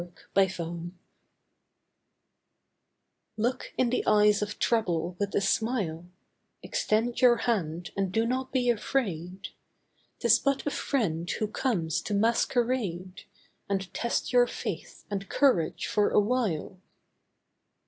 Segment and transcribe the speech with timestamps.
[0.33, 0.93] THE MASQUERADE
[3.37, 6.07] Look in the eyes of trouble with a smile,
[6.63, 9.49] Extend your hand and do not be afraid.
[10.19, 13.25] 'Tis but a friend who comes to masquerade.
[13.69, 16.81] And test your faith and courage for awhile.